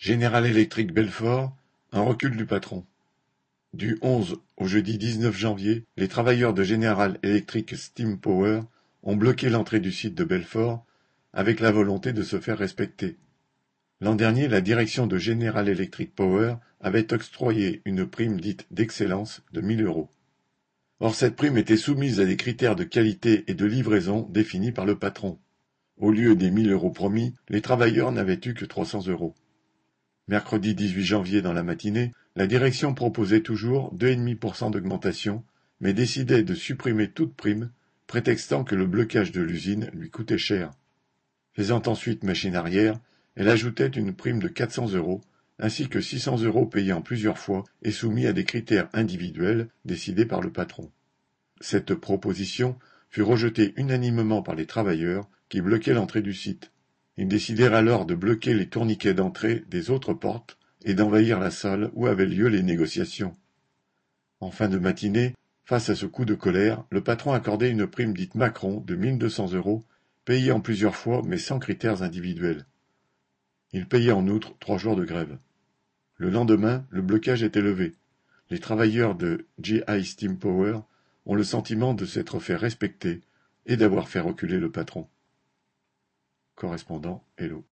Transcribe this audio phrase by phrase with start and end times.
[0.00, 1.56] General Electric Belfort,
[1.90, 2.84] un recul du patron.
[3.74, 8.60] Du 11 au jeudi 19 janvier, les travailleurs de General Electric Steam Power
[9.02, 10.86] ont bloqué l'entrée du site de Belfort
[11.32, 13.16] avec la volonté de se faire respecter.
[14.00, 19.60] L'an dernier, la direction de General Electric Power avait octroyé une prime dite d'excellence de
[19.60, 20.08] 1000 euros.
[21.00, 24.86] Or cette prime était soumise à des critères de qualité et de livraison définis par
[24.86, 25.40] le patron.
[25.96, 29.34] Au lieu des 1000 euros promis, les travailleurs n'avaient eu que 300 euros.
[30.28, 35.42] Mercredi 18 janvier dans la matinée, la direction proposait toujours 2,5% d'augmentation,
[35.80, 37.70] mais décidait de supprimer toute prime,
[38.06, 40.70] prétextant que le blocage de l'usine lui coûtait cher.
[41.54, 43.00] Faisant ensuite machine arrière,
[43.36, 45.22] elle ajoutait une prime de 400 euros,
[45.58, 50.26] ainsi que 600 euros payés en plusieurs fois et soumis à des critères individuels décidés
[50.26, 50.90] par le patron.
[51.62, 56.70] Cette proposition fut rejetée unanimement par les travailleurs qui bloquaient l'entrée du site.
[57.18, 61.90] Ils décidèrent alors de bloquer les tourniquets d'entrée des autres portes et d'envahir la salle
[61.94, 63.36] où avaient lieu les négociations.
[64.38, 65.34] En fin de matinée,
[65.64, 69.54] face à ce coup de colère, le patron accordait une prime dite Macron de 1200
[69.54, 69.84] euros,
[70.24, 72.66] payée en plusieurs fois mais sans critères individuels.
[73.72, 75.38] Il payait en outre trois jours de grève.
[76.18, 77.96] Le lendemain, le blocage était levé.
[78.48, 80.78] Les travailleurs de GI Steam Power
[81.26, 83.22] ont le sentiment de s'être fait respecter
[83.66, 85.08] et d'avoir fait reculer le patron.
[86.58, 87.64] Correspondant Hello.